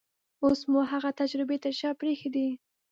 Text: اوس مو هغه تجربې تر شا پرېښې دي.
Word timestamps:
اوس 0.43 0.59
مو 0.71 0.79
هغه 0.91 1.09
تجربې 1.21 1.57
تر 1.63 1.73
شا 1.79 1.89
پرېښې 2.01 2.29
دي. 2.35 2.47